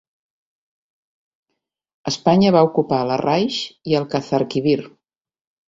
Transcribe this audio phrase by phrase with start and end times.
[2.13, 3.61] Espanya va ocupar Larraix
[3.93, 4.79] i Alcazarquivir.